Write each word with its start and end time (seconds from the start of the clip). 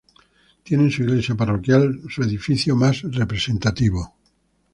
Tiene 0.63 0.85
en 0.85 0.89
su 0.89 1.03
iglesia 1.03 1.35
parroquial 1.35 2.01
su 2.09 2.23
edificio 2.23 2.75
más 2.75 3.03
representativo. 3.03 4.15